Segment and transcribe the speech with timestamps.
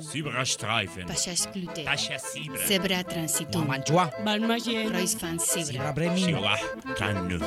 [0.00, 1.06] Zebrastreifen.
[1.06, 1.84] Pashashklute.
[1.84, 2.66] Pashasibre.
[2.66, 3.66] Zebra transitum.
[3.66, 4.10] Mantua.
[4.24, 4.92] Balmagen.
[4.92, 5.64] Roisfan zebra.
[5.64, 6.38] Sierra Bremino.
[6.38, 6.58] Siwa.
[6.98, 7.38] Kannu.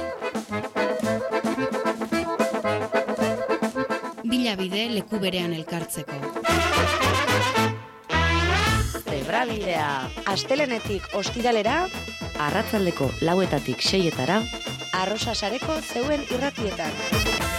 [4.24, 6.16] Bila bide leku berean elkartzeko.
[9.04, 9.89] Zebrabidea.
[10.31, 11.86] Astelenetik ostiralera,
[12.39, 14.41] arratzaldeko lauetatik seietara,
[14.93, 16.91] arrosa sareko zeuen irratietan.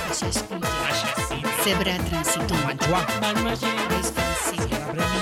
[0.08, 1.54] Pashasibre.
[1.62, 2.66] Zebra transitum.
[2.66, 3.06] Mantua.
[3.20, 4.21] Balmagen.
[4.92, 5.21] Remember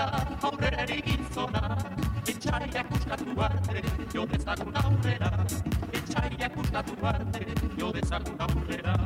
[0.00, 1.76] langile dira aurrera egin zona
[2.28, 3.82] Etxaiak uskatu arte,
[4.14, 5.30] jo dezagun aurrera
[5.92, 7.44] Etxaiak uskatu arte,
[7.78, 8.96] jo dezagun aurrera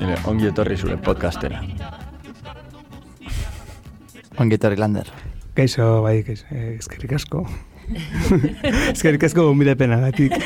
[0.00, 1.62] Ele, ongi etorri zure podcastera.
[4.38, 5.17] ongi etorri lander.
[5.58, 7.40] Kaixo, bai, kaixo, eh, eskerrik asko.
[8.92, 10.36] eskerrik asko gombidapena gatik.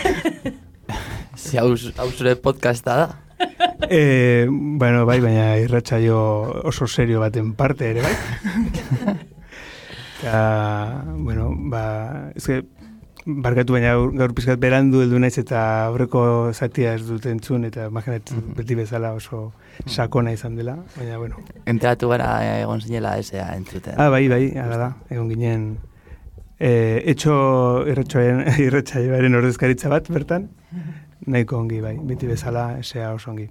[1.36, 1.66] Zi hau,
[2.00, 3.50] hau zure podcasta da?
[3.92, 6.16] Eh, bueno, bai, baina irratsaio
[6.70, 8.14] oso serio baten parte ere, bai.
[10.22, 11.84] Eta, bueno, ba,
[12.32, 12.62] ez que,
[13.26, 17.86] barkatu baina gaur, gaur pizkat berandu heldu naiz eta aurreko zatia ez dut entzun eta
[17.90, 19.52] imaginet beti bezala oso
[19.86, 21.38] sakona izan dela, baina, bueno.
[21.66, 23.94] Enteratu gara egon zinela esea entzuten.
[23.96, 25.66] Ah, bai, bai, ala da, egon ginen
[26.58, 27.34] eh, etxo
[27.90, 30.48] irratxoen irratsaioaren ordezkaritza bat bertan,
[31.26, 33.48] nahiko ongi, bai, beti bezala esea oso ongi.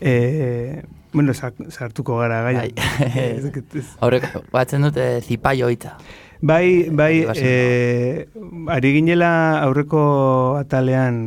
[0.00, 2.64] Eh, bueno, sa- sartuko gara gaia.
[2.66, 3.40] Bai.
[4.04, 5.96] Horrek, batzen dute zipaio hitza.
[6.44, 8.26] Bai, bai, eh,
[8.66, 11.20] ari ginela aurreko atalean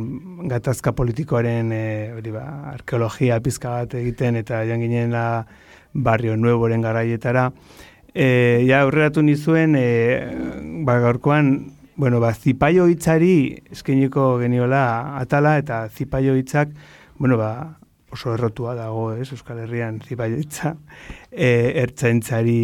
[0.44, 2.42] gatazka politikoaren eh, hori ba,
[2.74, 5.46] arkeologia pizka bat egiten eta joan ginela
[5.94, 7.46] barrio nueboren garaietara.
[8.12, 10.20] Eh, ja aurreratu nizuen, eh,
[10.84, 16.76] ba, gaurkoan, bueno, ba, zipaio hitzari eskainiko geniola atala eta zipaio hitzak,
[17.16, 17.78] bueno, ba,
[18.12, 20.76] oso errotua dago, ez, Euskal Herrian zipaio hitza,
[21.32, 22.60] eh, ertzaintzari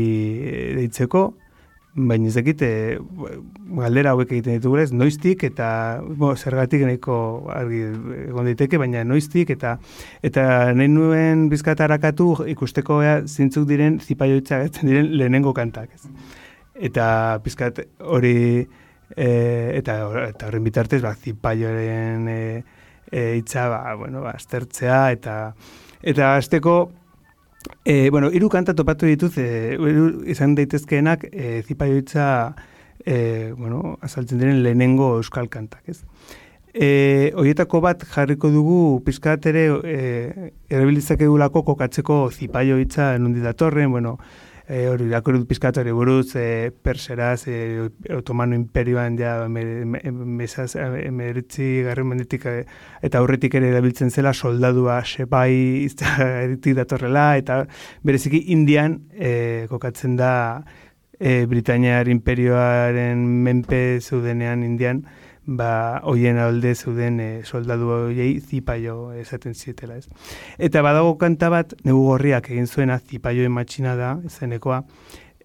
[0.76, 1.30] deitzeko,
[1.94, 2.98] Baina ez dakit, e,
[3.76, 5.66] galdera hauek egiten ditugu ez, noiztik eta
[6.00, 7.16] bo, zergatik nahiko
[7.52, 7.82] argi
[8.30, 9.74] egon daiteke, baina noiztik eta
[10.24, 15.92] eta nahi nuen bizkat harakatu ikusteko ea zintzuk diren zipaioitza diren lehenengo kantak.
[15.92, 16.08] Ez.
[16.88, 17.06] Eta
[17.44, 18.64] bizkat hori
[19.16, 19.28] e,
[19.76, 19.98] eta
[20.30, 22.40] eta horren bitartez ba, zipaioaren e,
[23.10, 25.36] e, hitza ba, bueno, ba, aztertzea eta
[26.00, 26.78] eta azteko
[27.84, 32.54] E, bueno, hiru kanta topatu dituz, e, hiru izan daitezkeenak e, zipaioitza
[33.04, 36.02] e, bueno, azaltzen diren lehenengo euskal kantak, ez?
[36.72, 44.18] E, hoietako bat jarriko dugu pizkat ere e, erabilitzakegulako kokatzeko zipaioitza nundi datorren, bueno,
[44.72, 50.74] e, hori irakurri dut pizkat buruz, e, perseraz, e, otomano imperioan ja me- me- mesaz,
[50.76, 52.46] emeritzi garren mendetik
[53.02, 55.52] eta aurretik ere erabiltzen zela soldadua sepai
[55.88, 57.66] iztetik datorrela eta
[58.02, 60.32] bereziki indian e, kokatzen da
[61.20, 65.04] e, Britainiar imperioaren menpe zeudenean indian
[65.46, 70.06] ba, hoien alde zeuden e, soldadu hoiei zipaio esaten zietela, ez.
[70.58, 74.82] Eta badago kanta bat, negu gorriak egin zuena, zipaioen matxina da, izenekoa,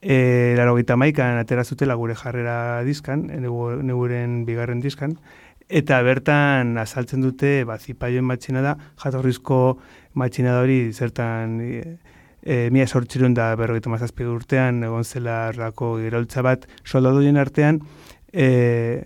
[0.02, 5.18] e, laro gita maikan atera zutela gure jarrera dizkan, e, negu, neguren bigarren dizkan,
[5.68, 9.80] eta bertan azaltzen dute, ba, zipaioen matxina da, jatorrizko
[10.14, 11.98] matxina da hori zertan e,
[12.44, 17.82] e, mila sortxerun da berrogeita mazazpi urtean, egon zela rako iraultza bat, soldaduien artean,
[18.32, 19.04] e,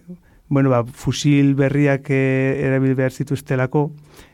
[0.52, 3.86] bueno, ba, fusil berriak e, erabil behar zituztelako,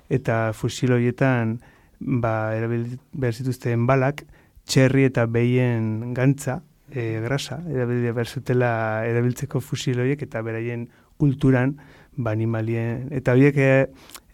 [0.10, 1.60] eta fusil horietan
[2.00, 4.24] ba, erabil behar zituzten balak,
[4.66, 8.72] txerri eta behien gantza, e, grasa, erabil behar zutela
[9.06, 10.88] erabiltzeko fusil horiek, eta beraien
[11.22, 11.78] kulturan,
[12.18, 13.72] ba, animalien, eta horiek e,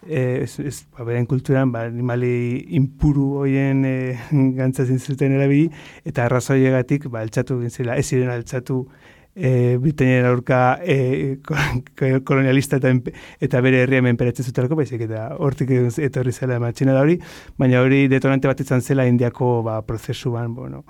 [0.08, 3.96] ez, ez, ba, beren kulturan, ba, animali impuru hoien e,
[4.56, 5.68] gantza zuten erabili,
[6.08, 8.86] eta arrazoiegatik, ba, altxatu egin zela, ez ziren altxatu
[9.34, 12.92] e, Britaniaren aurka e, ko- kolonialista eta,
[13.40, 17.18] eta bere herria menperatzen zutelako, baizik eta hortik etorri zela matxina da hori,
[17.58, 20.84] baina hori detonante bat izan zela indiako ba, prozesuan, bueno,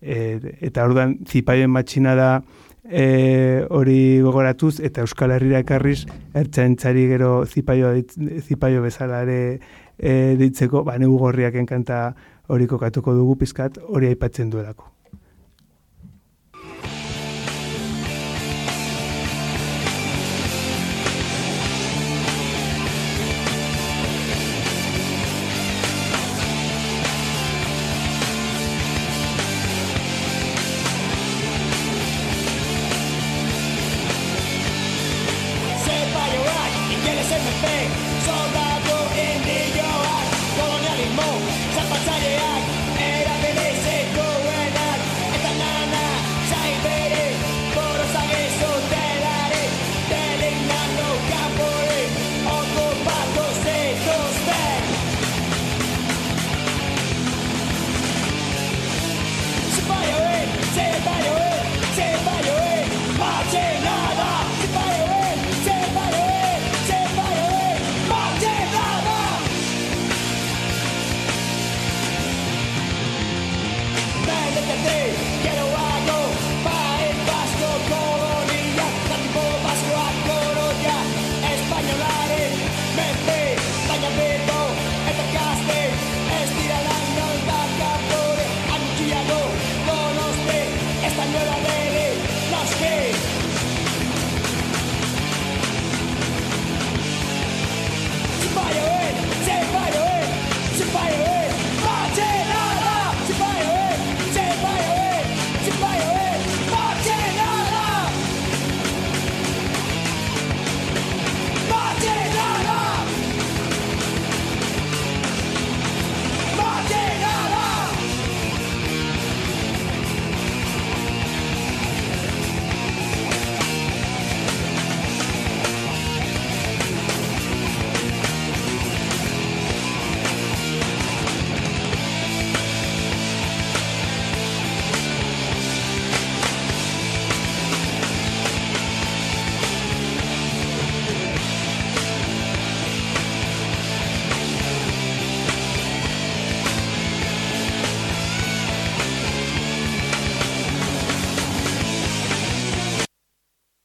[0.00, 2.30] e, eta orduan zipaioen matxina da
[2.88, 7.92] e, hori gogoratuz eta Euskal Herrira ekarriz ertzaintzari gero zipaio,
[8.40, 9.60] zipaio bezala ere
[9.98, 12.08] e, ditzeko, ba, negu gorriak enkanta
[12.48, 14.90] hori kokatuko dugu pizkat hori aipatzen duelako.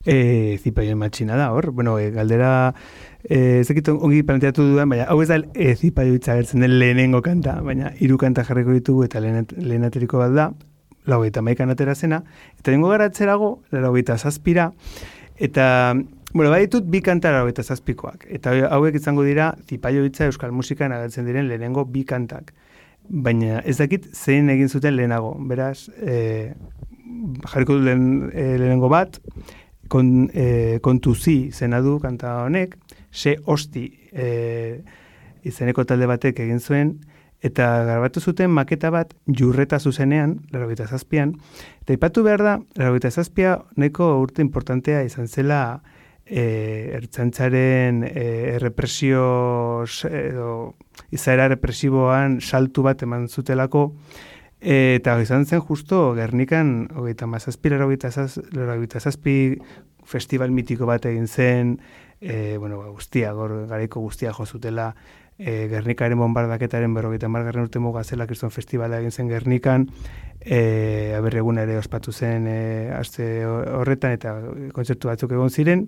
[0.08, 1.72] E, zipaioen matxina da, hor.
[1.76, 2.74] Bueno, e, galdera,
[3.28, 6.78] e, ez dakit ongi planteatu dudan, baina hau ez da e, zipaio hitza agertzen den
[6.80, 10.46] lehenengo kanta, baina hiru kanta jarriko ditugu eta lehen, ateriko bat da,
[11.12, 12.22] lau eta maikan atera zena,
[12.56, 14.70] eta dengo gara atzerago, lau eta zazpira,
[15.36, 15.68] eta,
[16.32, 20.96] bueno, baditut bi kanta lau eta zazpikoak, eta hauek izango dira zipaio hitza euskal musikan
[20.96, 22.56] agertzen diren lehenengo bi kantak.
[23.10, 26.54] Baina ez dakit zein egin zuten lehenago, beraz, e,
[27.52, 29.20] jarriko du lehen, e, lehenengo bat,
[29.90, 32.76] kon, e, kontu zi zena du kanta honek,
[33.12, 34.82] se hosti e,
[35.48, 36.98] izeneko talde batek egin zuen,
[37.42, 41.36] eta grabatu zuten maketa bat jurreta zuzenean, larogeita zazpian,
[41.84, 45.82] eta ipatu behar da, larogeita zazpia nahiko urte importantea izan zela
[46.26, 48.26] e, ertzantzaren e,
[48.58, 50.74] errepresio s- edo
[51.14, 53.92] izaera represiboan saltu bat eman zutelako,
[54.62, 59.58] eta izan zen justo Gernikan, hogeita mazazpi, hogeita zazpi
[60.08, 61.80] festival mitiko bat egin zen,
[62.22, 64.96] e, bueno, ba, guztia, gor, garaiko guztia jo zutela,
[65.38, 69.88] e, Gernikaren bombardaketaren berrogeita margarren urte muga zela kriston festivala egin zen Gernikan,
[70.42, 72.60] e, aberregun ere ospatu zen e,
[72.96, 74.36] aste horretan eta
[74.74, 75.88] kontzertu batzuk egon ziren,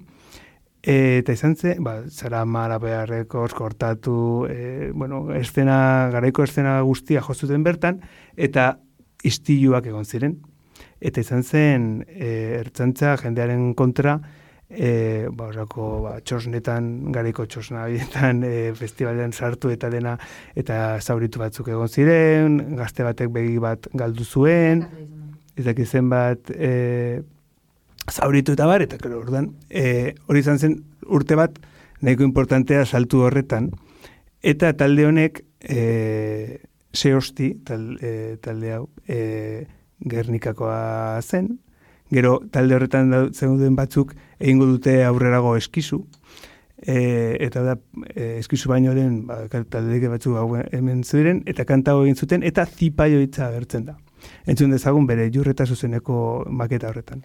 [0.82, 7.22] E, eta izan zen, ba, zara mara beharreko kortatu, e, bueno, estena, garaiko estena guztia
[7.22, 8.00] jozuten bertan,
[8.38, 8.78] eta
[9.28, 10.38] istiluak egon ziren.
[11.04, 12.30] Eta izan zen, e,
[12.62, 14.20] ertzantza jendearen kontra,
[14.70, 20.16] e, ba, orako, ba, txosnetan, garaiko txosna horietan, e, festivalean sartu eta dena,
[20.56, 24.86] eta zauritu batzuk egon ziren, gazte batek begi bat galdu zuen,
[25.60, 27.20] ez dakit zenbat, e,
[28.12, 31.60] zauritu eta bar, eta claro, orduan, e, hori izan zen urte bat
[32.02, 33.72] nahiko importantea saltu horretan,
[34.42, 36.62] eta talde honek e,
[36.94, 39.66] seosti, tal, e, talde hau, e,
[40.00, 41.58] Gernikakoa zen,
[42.10, 46.02] gero talde horretan zeuden batzuk egingo dute aurrerago eskizu,
[46.80, 47.76] e, eta da
[48.16, 52.44] e, eskizu baino den ba, talde batzuk hau hemen ziren, eta kanta hau egin zuten,
[52.48, 54.00] eta zipaio hitza agertzen da.
[54.50, 57.24] Entzun dezagun bere jurreta zuzeneko maketa horretan.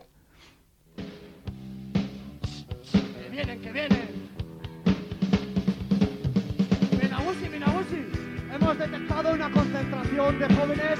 [9.10, 10.98] Una concentración de jóvenes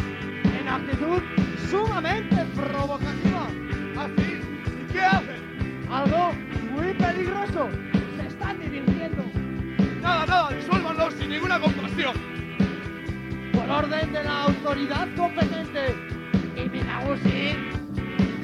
[0.59, 1.23] en actitud
[1.71, 3.47] sumamente provocativa.
[3.97, 4.41] ¿Así?
[4.81, 5.87] ¿Y qué hacen?
[5.91, 6.33] Algo
[6.73, 7.69] muy peligroso.
[8.17, 9.25] Se están divirtiendo.
[10.03, 12.15] Nada, nada, disuélvanlos sin ninguna compasión.
[13.53, 15.95] Por orden de la autoridad competente
[16.57, 17.57] y Minagusi,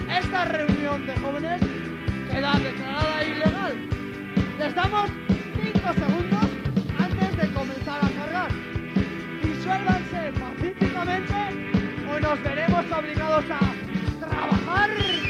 [0.09, 1.61] esta reunión de jóvenes
[2.31, 3.89] queda declarada ilegal.
[4.59, 5.11] Les damos
[5.63, 6.50] 5 segundos
[10.33, 11.35] pacíficamente
[12.09, 15.30] o nos veremos obligados a trabajar.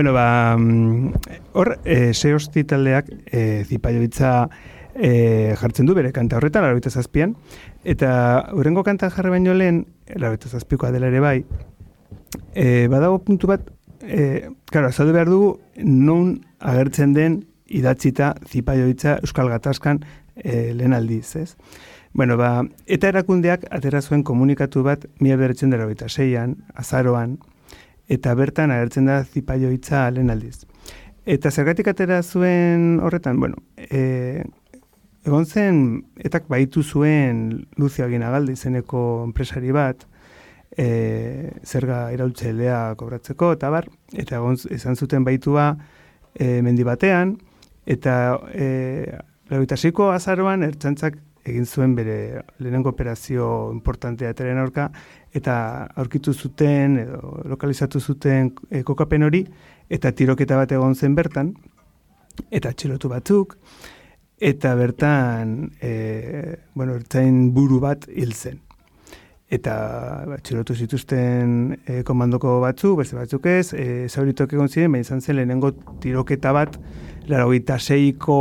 [0.00, 1.12] Bueno, ba, mm,
[1.52, 4.46] hor, e, seosti taldeak e, zipaio hitza
[4.96, 7.34] e, jartzen du bere kanta horretan, laroita zazpian,
[7.84, 8.12] eta
[8.56, 9.82] urrengo kanta jarri baino lehen,
[10.16, 11.34] laroita zazpikoa dela ere bai,
[12.54, 13.68] e, badago puntu bat,
[14.00, 15.52] e, karo, azaldu behar dugu,
[15.84, 16.32] non
[16.72, 20.00] agertzen den idatzita zipaio hitza Euskal Gatazkan
[20.34, 21.58] e, lehen aldiz, ez?
[22.16, 27.36] Bueno, ba, eta erakundeak atera zuen komunikatu bat mila beratzen dara seian, azaroan,
[28.10, 30.64] eta bertan agertzen da zipaio hitza lehen aldiz.
[31.30, 34.42] Eta zergatik atera zuen horretan, bueno, e,
[35.26, 35.82] egon zen,
[36.18, 40.06] etak baitu zuen Lucia Ginagaldi izeneko enpresari bat,
[40.74, 45.74] e, zerga iraultzailea kobratzeko, eta bar, eta egon izan zuten baitua
[46.34, 47.36] e, mendi batean,
[47.86, 48.14] eta
[48.50, 48.66] e,
[49.50, 54.90] lauitasiko azaroan ertzantzak egin zuen bere lehenengo operazio importantea ateren aurka,
[55.32, 55.54] eta
[55.96, 59.44] aurkitu zuten, edo lokalizatu zuten e, kokapen hori,
[59.88, 61.54] eta tiroketa bat egon zen bertan,
[62.50, 63.56] eta txilotu batzuk,
[64.40, 68.60] eta bertan, e, bueno, ertzain buru bat hil zen.
[69.50, 69.74] Eta
[70.30, 75.20] ba, txilotu zituzten e, komandoko batzuk, beste batzuk ez, e, zauritok egon ziren, baina izan
[75.20, 76.78] zen lehenengo tiroketa bat,
[77.26, 78.38] laro seiko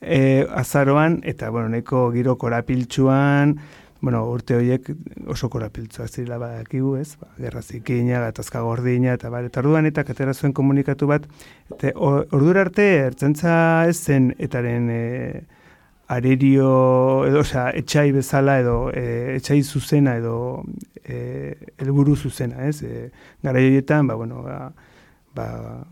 [0.00, 3.58] e, azaroan, eta, bueno, nahiko giro korapiltxuan,
[4.00, 4.92] bueno, urte horiek
[5.26, 7.16] oso korapiltzua zirela badakigu, ez?
[7.18, 11.26] Ba, gerra zikina, gatazka gordina, eta bar, eta orduan eta katera zuen komunikatu bat,
[11.74, 13.52] eta ordura arte, ertzentza
[13.90, 15.04] ez zen, etaren e,
[16.08, 16.68] arerio,
[17.28, 20.62] edo, osea, etxai bezala, edo, e, etxai zuzena, edo,
[21.02, 22.82] e, elburu zuzena, ez?
[22.86, 23.10] E,
[23.42, 24.70] gara horietan, ba, bueno, ba,
[25.38, 25.84] ba,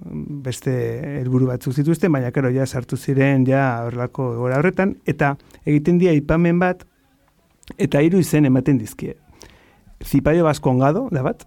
[0.46, 0.72] beste
[1.20, 5.34] helburu batzuk zituzten, baina karo, ja sartu ziren ja horrelako gora horretan, eta
[5.64, 6.82] egiten dira ipamen bat,
[7.78, 9.16] eta hiru izen ematen dizkie.
[10.04, 11.46] Zipaio baskongado, da bat,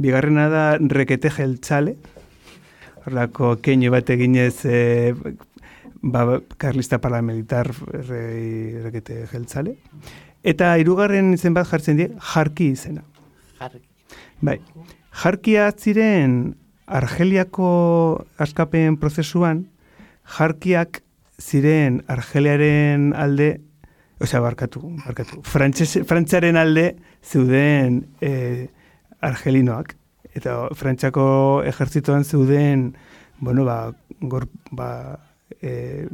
[0.00, 1.96] bigarrena da rekete jeltzale,
[3.00, 4.78] horrelako keino bat eginez e,
[6.02, 6.24] ba,
[6.60, 7.72] karlista paramilitar
[8.08, 8.22] re,
[8.86, 9.76] rekete jeltzale,
[10.46, 13.04] eta hirugarren izen bat jartzen die, jarki izena.
[13.60, 13.86] Jarki.
[14.40, 14.56] Bai,
[15.10, 16.56] jarkia ziren
[16.90, 19.68] Argeliako askapen prozesuan,
[20.36, 21.02] jarkiak
[21.38, 23.60] ziren Argeliaren alde,
[24.20, 28.68] osea, barkatu, barkatu, frantzaren alde zeuden e,
[29.20, 29.94] argelinoak.
[30.34, 32.90] Eta frantzako ejertzitoan zeuden,
[33.40, 34.90] bueno, ba, gor, ba,
[35.62, 36.06] e,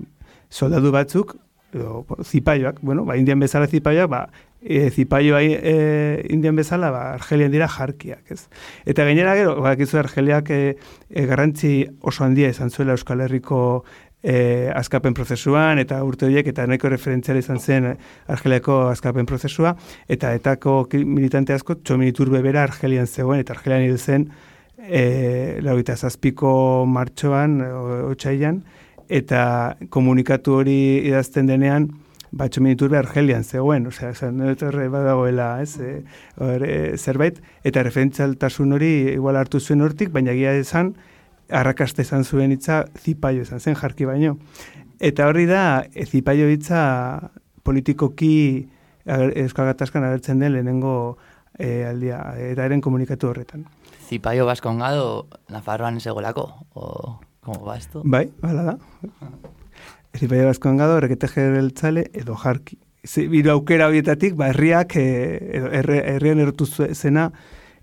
[0.48, 1.36] soldadu batzuk,
[1.75, 4.28] edo, zipaioak, bueno, ba, indian bezala zipaioak, ba,
[4.62, 8.49] e, zipaio e, indian bezala, ba, argelian dira jarkiak, ez?
[8.87, 10.76] Eta gainera gero, ba, argeliak e,
[11.11, 13.85] e, garrantzi oso handia izan zuela Euskal Herriko
[14.23, 17.92] e, askapen prozesuan, eta urte horiek, eta nahiko referentziala izan zen
[18.26, 19.76] argeliako askapen prozesua,
[20.08, 24.30] eta etako militante asko, txominitur bebera argelian zegoen, eta argelian hil zen,
[24.78, 28.64] e, lauita zazpiko martxoan, o- otsailan,
[29.08, 31.90] eta komunikatu hori idazten denean,
[32.36, 35.92] batxo minutur Argelian zegoen, osea, esan, horre badagoela, ez, e,
[36.42, 40.94] hor, e, zerbait, eta referentzialtasun hori igual hartu zuen hortik, baina gia esan,
[41.48, 44.36] arrakaste izan zuen hitza zipaio izan zen jarki baino.
[45.00, 47.30] Eta horri da, e, zipaio hitza
[47.66, 48.68] politikoki
[49.06, 51.16] Euskal Gatazkan agertzen den lehenengo
[51.58, 52.18] e, aldia,
[52.50, 53.66] eraren komunikatu horretan.
[54.06, 58.02] Zipaio baskongado, Nafarroan segolako, o, Como ba, esto?
[58.04, 58.72] Bai, bala da.
[60.18, 62.80] Eri bai abazkoan gado, errekete jereltzale edo jarki.
[63.06, 67.28] Ze, aukera horietatik, ba, herriak, eh, edo, erre, herrian erotu zena,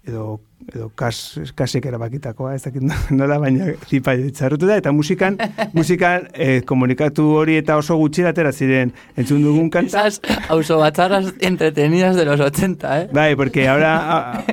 [0.05, 0.41] edo,
[0.75, 2.83] edo kas, kasek erabakitakoa, ez dakit
[3.19, 5.37] nola, baina zipaio ditzarrutu da, eta musikan,
[5.77, 10.03] musikan e, komunikatu hori eta oso gutxi atera ziren entzun dugun kanta.
[10.07, 13.09] Esas ausobatzarras entretenidas de los 80, ¿eh?
[13.13, 14.43] Bai, porque ahora, a-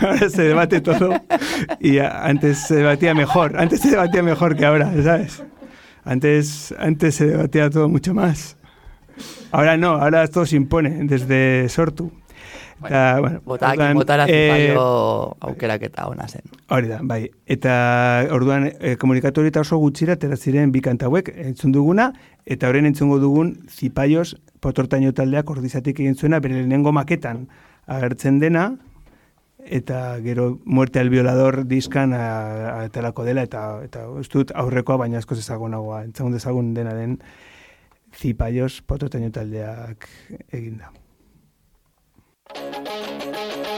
[0.00, 1.12] ahora se debate todo
[1.80, 5.42] y antes se debatía mejor, antes se debatía mejor que ahora, ¿sabes?
[6.06, 8.56] Antes, antes se debatía todo mucho más.
[9.52, 12.10] Ahora no, ahora todo se impone desde Sortu.
[12.82, 16.42] Eta, bueno, Botak, orduan, botara eh, zipaio aukeraketa ona zen.
[16.68, 17.30] Hori da, bai.
[17.46, 17.74] Eta
[18.34, 22.10] orduan e, komunikatu hori eta oso gutxira atera ziren bi kanta hauek entzun duguna
[22.44, 27.46] eta horren entzungo dugun Zipaios potortaino taldeak ordizatik egin zuena bere lehenengo maketan
[27.86, 28.72] agertzen dena
[29.64, 35.18] eta gero muerte al violador diskan a- aterako dela eta eta ez dut aurrekoa baina
[35.18, 37.18] askoz ezagunagoa entzagun dezagun dena den
[38.14, 40.06] Zipaios potortaino taldeak
[40.52, 40.92] eginda.
[42.54, 43.73] Thank you.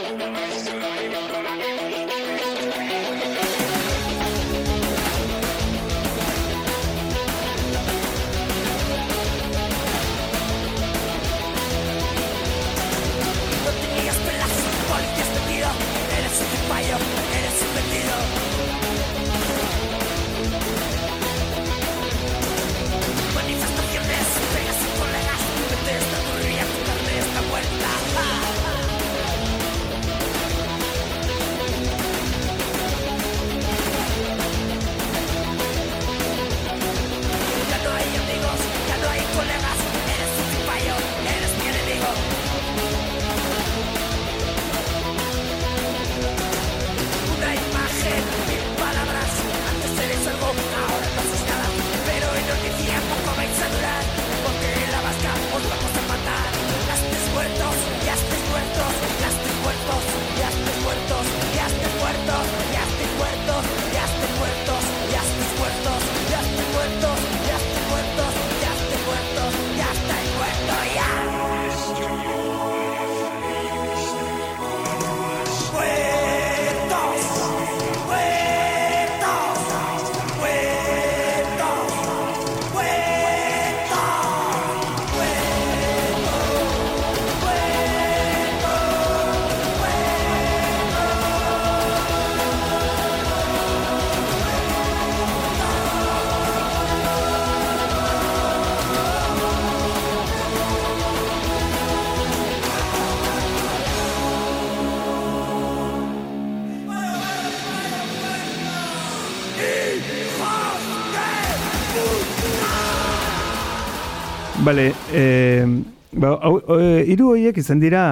[116.27, 118.03] Ba, hau, eh, hiru horiek izan dira,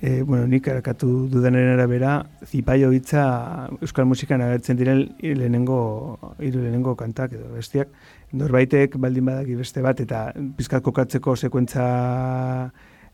[0.00, 2.14] eh, bueno, nik erakatu dudanaren arabera,
[2.46, 7.88] zipaio hitza euskal musikan agertzen diren lehenengo, hiru lehenengo kantak edo bestiak,
[8.32, 11.86] norbaitek baldin badaki beste bat, eta pizkat kokatzeko sekuentza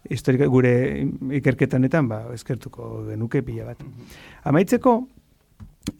[0.09, 0.73] historika gure
[1.41, 3.85] ikerketanetan, ba, eskertuko genuke pila bat.
[4.45, 4.99] Amaitzeko,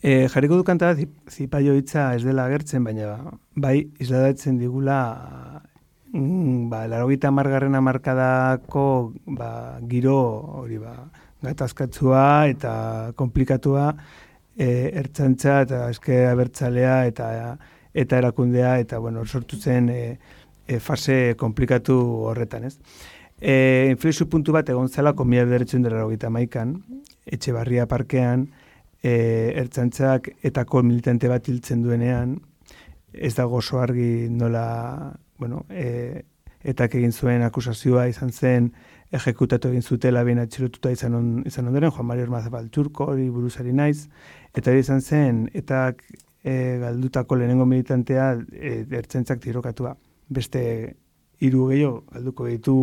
[0.05, 3.15] E, jarriko du kanta zi- zipaio hitza ez dela agertzen, baina
[3.57, 4.99] bai isladatzen digula
[6.19, 8.85] mm, ba, larogita margarren amarkadako
[9.39, 10.19] ba, giro
[10.63, 10.95] hori ba,
[11.43, 12.73] gatazkatzua eta
[13.17, 13.93] komplikatua
[14.59, 17.29] e, ertzantza eta eske abertzalea eta
[17.99, 20.19] eta erakundea eta bueno, sortu zen e,
[20.67, 21.97] e, fase komplikatu
[22.29, 22.77] horretan, ez?
[23.41, 26.77] E, inflexio puntu bat egon zelako mila bederetzen dara hogeita maikan,
[27.27, 28.49] etxe barria parkean,
[29.03, 32.37] e, ertzantzak etako militante bat hiltzen duenean,
[33.13, 36.25] ez dago oso argi nola, bueno, e,
[36.63, 38.73] etak egin zuen akusazioa izan zen,
[39.15, 43.73] ejekutatu egin zutela bien atxilotuta izan, on, izan ondoren, Juan Mario Armazabal Turko, hori buruzari
[43.73, 44.09] naiz,
[44.55, 46.03] eta hori izan zen, etak
[46.43, 49.95] e, galdutako lehenengo militantea e, ertzentzak tirokatua.
[50.29, 50.63] Beste
[51.41, 52.77] hiru gehiago galduko ditu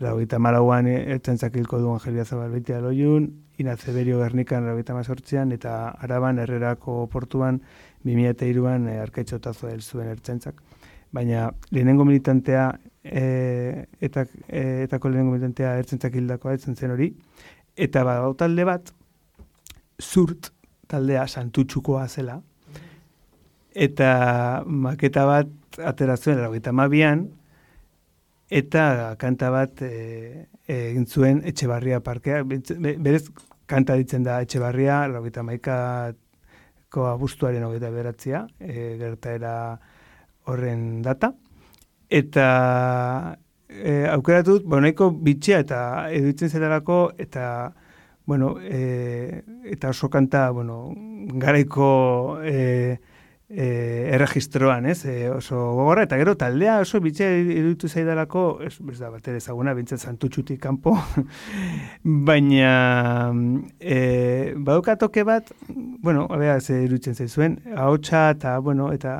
[0.00, 6.38] laugaita malauan ertzaintzak hilko du Angelia Zabalbeitia loiun, Ina Zeberio Gernikan laugaita mazortzian, eta Araban
[6.40, 7.60] Herrerako portuan
[8.08, 10.62] 2002an e, arkaitzotazo hel zuen ertzaintzak.
[11.12, 12.70] Baina lehenengo militantea
[13.02, 17.10] e, eta e, etako lehenengo militantea ertzaintzak hildakoa etzen zen hori,
[17.76, 18.92] eta badau talde bat,
[20.00, 20.52] zurt
[20.90, 22.40] taldea santutxukoa zela,
[23.74, 27.28] eta maketa bat atera zuen, laugaita mabian,
[28.50, 33.28] eta kanta bat e, egin zuen Etxebarria parkea, berez
[33.70, 39.54] kanta ditzen da Etxebarria, laugaita maikako abuztuaren hogeita beratzia, e, gertaera
[40.50, 41.34] horren data,
[42.10, 42.46] eta
[43.68, 45.82] e, aukeratu dut, bueno, nahiko bitxia eta
[46.14, 47.72] eduitzen zetarako, eta
[48.26, 50.92] bueno, e, eta oso kanta, bueno,
[51.34, 53.00] garaiko e,
[53.50, 53.66] e,
[54.14, 59.10] erregistroan, ez, e, oso gogorra, eta gero taldea oso bitxea iruditu zaidalako, ez, ez da
[59.10, 60.94] bat ere ezaguna, bintzen santutxutik kanpo,
[62.30, 63.32] baina
[63.80, 69.16] e, badokatoke bat, bueno, abea, ze iruditzen zaizuen, ahotsa eta, bueno, eta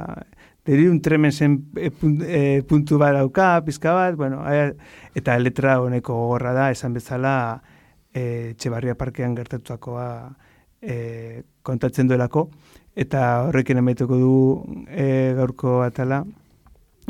[0.66, 4.73] deriun tremensen e, pun- e, puntu bat dauka, pizka bat, bueno, ea,
[5.16, 7.62] eta letra honeko gogorra da, esan bezala,
[8.12, 10.07] e, Txebarria parkean gertatutakoa
[10.83, 12.49] e, kontatzen duelako,
[12.96, 14.35] eta horrekin emaituko du
[14.88, 16.25] e, gaurko atala,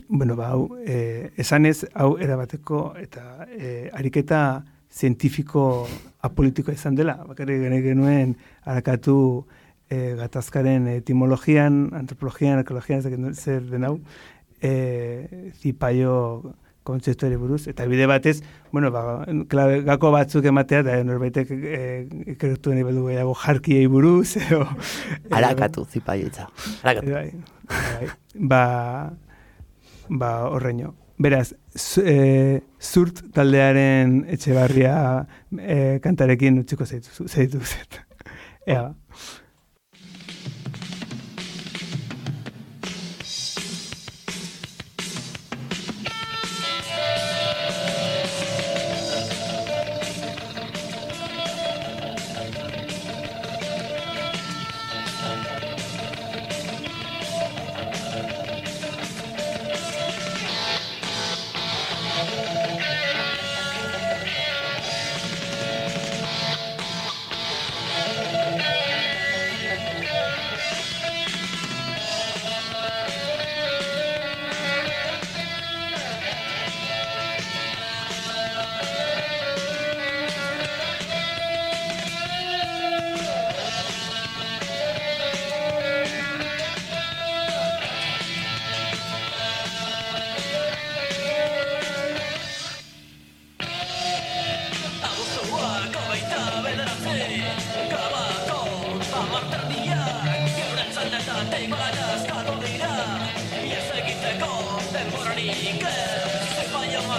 [0.09, 5.87] bueno, ba, hau, e, esanez, hau erabateko eta e, ariketa zientifiko
[6.27, 8.35] apolitikoa izan dela, bakarrik genuen
[8.67, 9.47] harakatu
[9.91, 13.97] e, gatazkaren etimologian, antropologian, arkeologian, ez zer den hau,
[14.63, 16.55] e, zipaio
[16.87, 18.39] kontzeptuari buruz, eta bide batez,
[18.73, 19.03] bueno, ba,
[19.53, 21.83] klabe, gako batzuk ematea, da norbaitek e,
[22.35, 24.63] ikertu nahi badu gehiago jarkiei buruz, edo...
[25.37, 26.49] Arakatu, zipaioitza.
[26.83, 27.13] Arakatu.
[27.13, 27.29] Bai,
[27.69, 28.09] bai.
[28.35, 28.65] Ba,
[30.09, 30.95] ba horreño.
[31.21, 34.95] Beraz, zu, e, zurt taldearen etxebarria
[35.59, 38.01] e, kantarekin utziko zeitu, zeitu zet.
[38.65, 38.87] Ea,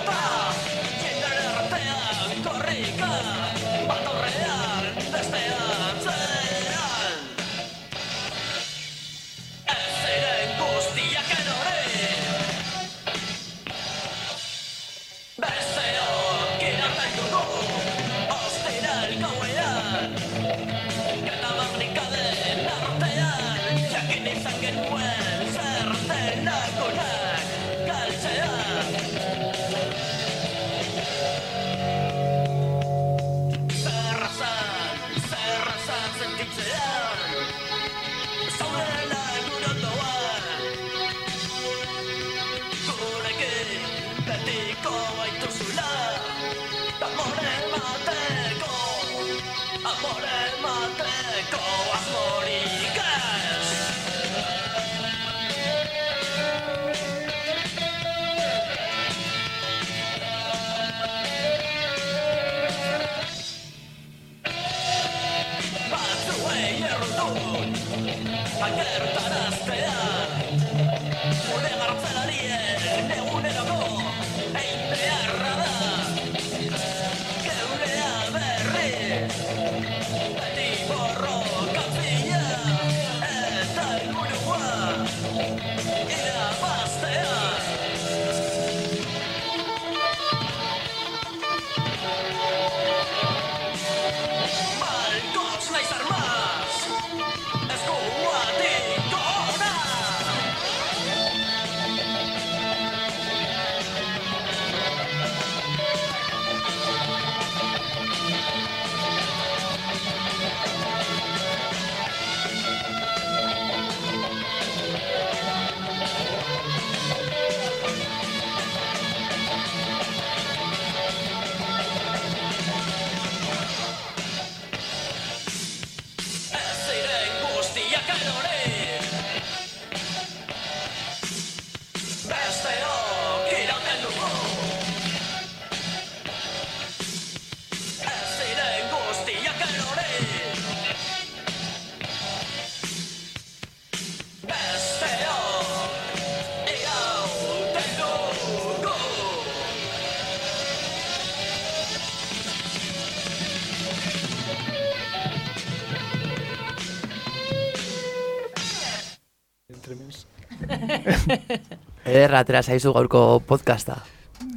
[162.17, 163.99] Ederra atera zaizu gaurko podcasta.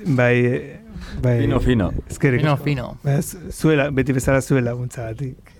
[0.06, 0.36] Bai,
[1.24, 1.39] bai.
[1.43, 1.89] Fino, fino.
[2.10, 2.86] Eskerrik Fino, fino.
[3.04, 5.52] Ba, zu- zuela, beti bezala zuela guntzagatik.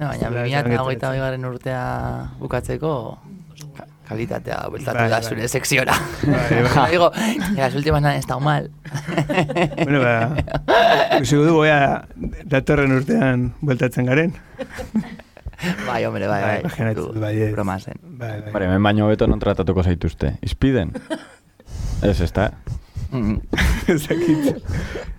[0.00, 1.82] No, baina Zela, 2008 esan garren urtea
[2.40, 2.92] bukatzeko
[3.76, 5.28] ka- kalitatea bueltatu Bai, da bai.
[5.28, 5.96] zure sekziora.
[6.24, 6.90] Bai, bai.
[6.92, 8.70] Digo, "En las últimas han estado mal.
[9.84, 12.06] bueno, ba, usiko du, goia,
[12.44, 14.34] datorren urtean bueltatzen garen.
[15.86, 16.60] Bai, hombre, bai, bai.
[16.60, 17.52] Imaginatzen bai, ez.
[17.52, 17.94] Broma zen.
[18.02, 18.52] Bai, bai.
[18.52, 20.38] Bare, hemen baino beto non tratatuko zaituzte.
[20.42, 20.92] Izpiden?
[22.02, 22.50] Ez, ez da.
[23.12, 23.36] Mm.
[23.92, 24.64] Ezakit.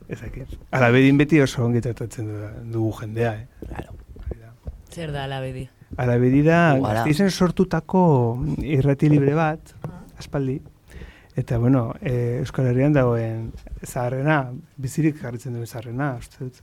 [0.10, 0.58] Ezakit.
[0.74, 3.48] Ala bedin beti oso ongi tratatzen du- dugu jendea, eh?
[3.68, 3.96] Claro.
[4.94, 5.68] Zer da alabedi?
[5.98, 8.02] Ala da, gazteizen sortutako
[8.62, 9.74] irrati libre bat,
[10.18, 10.60] aspaldi.
[11.36, 13.52] Eta, bueno, e, Euskal Herrian dagoen
[13.86, 16.60] zaharrena, bizirik jarritzen duen zaharrena, uste dut.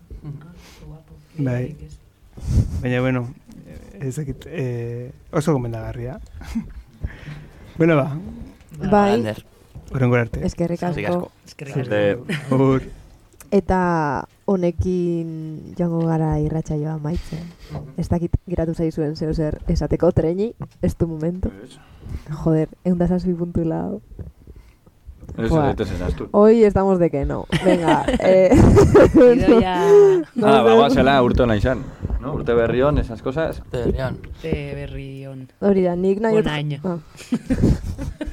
[1.38, 1.74] Bai.
[2.82, 3.24] Baina, bueno,
[3.98, 6.20] ezakit, e, oso gomendagarria.
[7.78, 8.12] bueno, ba,
[8.90, 9.34] Bai,
[9.90, 10.44] Horrengo arte.
[10.46, 11.00] eskerrik asko.
[11.06, 11.30] asko.
[11.46, 11.90] Eskerrik asko.
[11.90, 12.18] De-
[12.54, 12.82] Ur.
[13.50, 17.42] Eta honekin joango gara irratsaioa maitzen.
[17.98, 21.50] Ez dakit giratu zaizuen zeo zer esateko treni, ez du momento.
[22.44, 24.00] Joder, eunda saspi puntu lau.
[25.38, 25.50] Ez,
[26.32, 27.46] Hoy estamos de que no.
[27.64, 28.50] Venga, eh...
[29.14, 29.76] Idoia
[30.42, 31.84] Ah, ba, guazela urte hona izan.
[32.20, 32.34] No?
[32.34, 33.62] Urte berri hon, esas cosas.
[33.70, 34.18] Berrión.
[34.42, 35.48] te berri on.
[35.60, 36.36] Hori da, nik nahi.
[36.36, 36.78] Onaino.
[36.84, 36.98] Ah.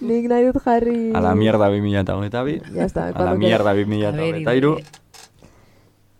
[0.00, 1.12] nik nahi dut jarri...
[1.14, 2.60] A la mierda 2008 bi.
[2.74, 4.76] Ya está, A la mierda A ver, 2008 iru.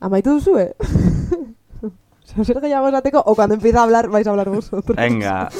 [0.00, 0.74] Amaitu duzue?
[2.24, 4.96] Zeo zer gehiago esateko, o cuando empieza a hablar, vais a hablar vosotros.
[4.96, 5.48] Venga.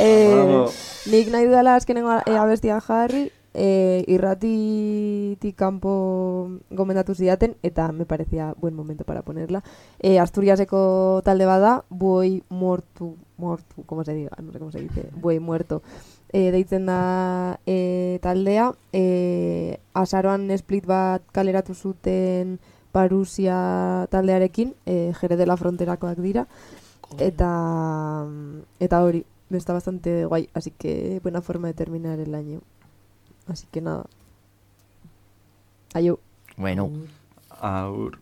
[0.00, 0.70] Eh, Bravo.
[1.10, 8.54] nik nahi dudala azkenengo e, abestia jarri, e, irratitik kanpo gomendatu zidaten, eta me parecía
[8.60, 9.64] buen momento para ponerla.
[9.98, 15.10] E, Asturiaseko talde bada, buoi muertu, muertu, como se diga, no sé cómo se dice,
[15.16, 15.82] buoi muerto.
[16.32, 22.58] E, deitzen da e, taldea, e, azaroan split bat kaleratu zuten
[22.92, 26.46] Parusia taldearekin, e, Jere de la Fronterakoak dira,
[27.18, 28.26] eta,
[28.80, 29.24] eta hori,
[29.56, 32.60] está bastante guay, así que buena forma de terminar el año.
[33.46, 34.04] Así que nada.
[35.94, 36.20] Ayo.
[36.56, 36.90] Bueno.
[37.60, 38.18] Aur.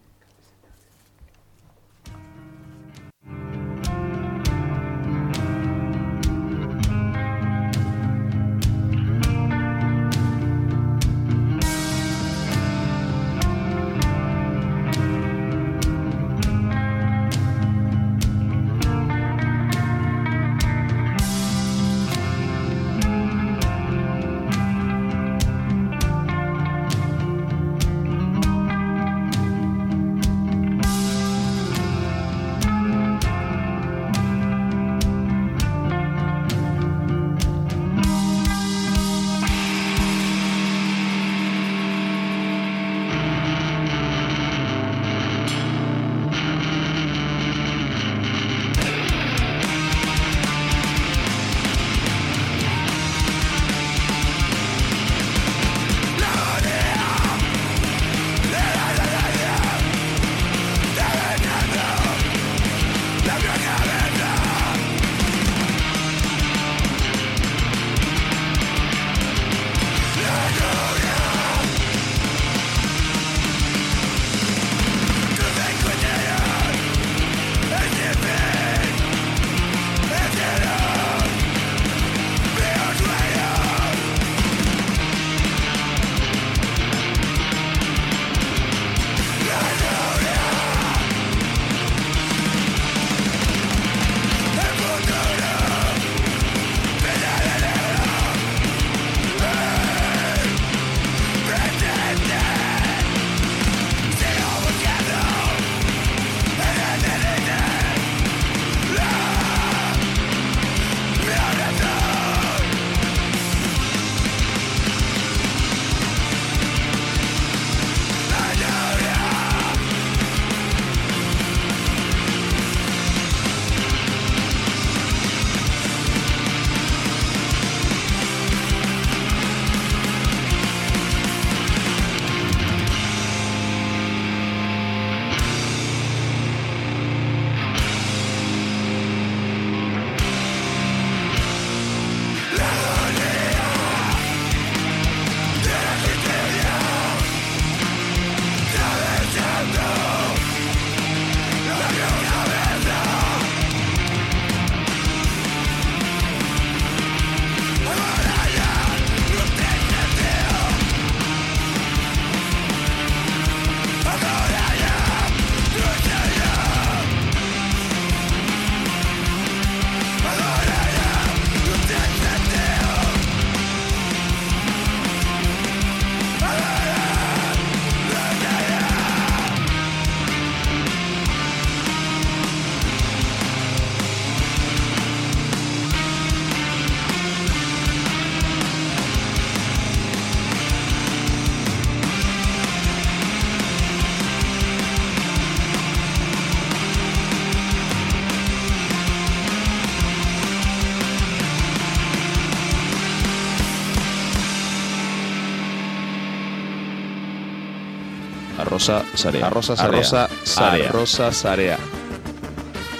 [208.87, 209.47] Arrosa Sarea.
[209.47, 210.01] Arrosa Sarea.
[210.01, 210.89] Arrosa Sarea.
[210.89, 211.79] Arrosa Sarea.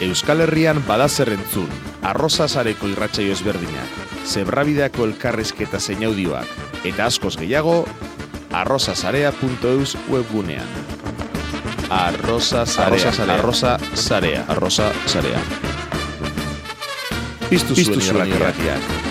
[0.01, 1.69] Euskal Herrian badazer entzun,
[2.03, 3.95] arroza sareko irratsaio ezberdinak,
[4.29, 6.51] zebrabideako elkarrizketa zein audioak,
[6.85, 7.87] eta askoz gehiago,
[8.53, 10.69] arrozasarea.eus webgunean.
[11.89, 13.13] Arroza Sarea.
[13.39, 14.45] Arroza Sarea.
[14.49, 15.41] Arrosa Sarea.
[17.49, 19.06] Piztu zuen irratiak.